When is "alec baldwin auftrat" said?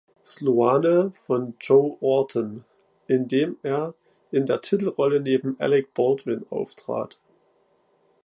5.59-7.19